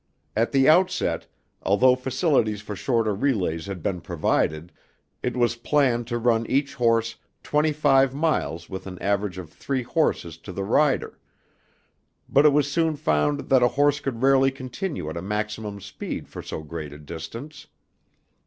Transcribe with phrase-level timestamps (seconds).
[0.35, 1.27] At the outset,
[1.61, 4.71] although facilities for shorter relays had been provided,
[5.21, 9.83] it was planned to run each horse twenty five miles with an average of three
[9.83, 11.19] horses to the rider;
[12.27, 16.27] but it was soon found that a horse could rarely continue at a maximum speed
[16.27, 17.67] for so great a distance.